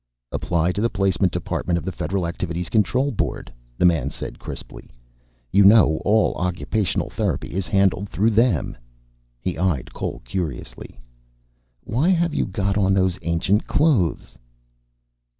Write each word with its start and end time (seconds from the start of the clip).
"Apply 0.31 0.71
to 0.71 0.81
the 0.81 0.89
Placement 0.89 1.31
Department 1.31 1.77
of 1.77 1.85
the 1.85 1.91
Federal 1.91 2.25
Activities 2.25 2.69
Control 2.69 3.11
Board," 3.11 3.53
the 3.77 3.85
man 3.85 4.09
said 4.09 4.39
crisply. 4.39 4.89
"You 5.51 5.63
know 5.63 6.01
all 6.03 6.33
occupational 6.37 7.07
therapy 7.11 7.51
is 7.53 7.67
handled 7.67 8.09
through 8.09 8.31
them." 8.31 8.75
He 9.39 9.59
eyed 9.59 9.93
Cole 9.93 10.23
curiously. 10.25 10.99
"Why 11.83 12.09
have 12.09 12.33
you 12.33 12.47
got 12.47 12.79
on 12.79 12.95
those 12.95 13.19
ancient 13.21 13.67
clothes?" 13.67 14.39